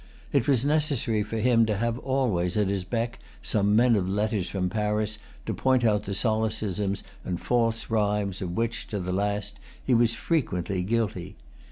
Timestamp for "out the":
5.85-6.15